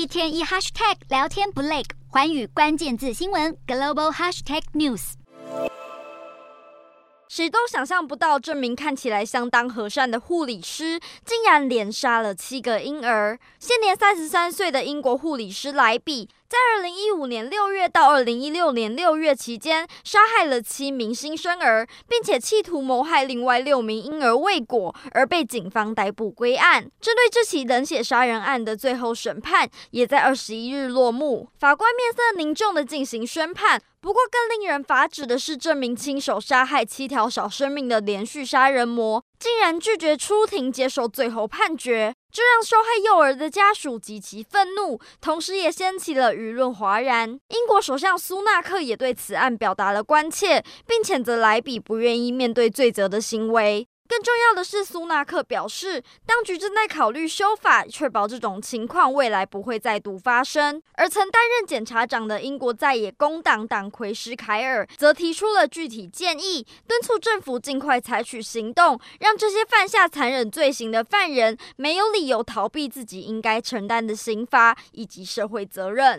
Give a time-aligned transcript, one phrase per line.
[0.00, 5.12] 一天一 hashtag 聊天不累，环宇关键字新闻 global hashtag news。
[7.28, 13.38] 谁都想象不到，这名看起来相当和善的护理师，竟然连杀了七个婴儿。
[13.58, 26.90] 现年三十三岁的英国护理师莱比，在二零一五年六月到二零一六年六月期间，杀害了七名新生儿，并且企图谋害另外六名婴儿未果，而被警方逮捕归案。
[27.00, 31.48] 针对这起冷血杀人案的最后审判，也在二十一日落幕。
[31.56, 33.80] 法官面色凝重地进行宣判。
[34.00, 47.28] 不过，更令人发指的是，这名亲手杀害七条小生命的连续杀人魔，竟然拒绝出庭接受最后判决，这让受害幼儿的家属极其愤怒，同时也掀起了舆论哗然。
[47.48, 53.86] 英国首相苏纳克也对此案表达了关切，并谴责莱比不愿意面对罪责的行为。
[54.10, 60.82] 更重要的是，苏纳克表示，当局正在考虑修法，确保这种情况未来不会再度发生。
[60.94, 76.18] 而曾担任检察长的英国在野工党党魁施凯尔则提出了具体建议，敦促政府尽快采取行动，让这些犯下残忍罪行的犯人没有理由逃避自己应该承担的刑罚以及社会责任。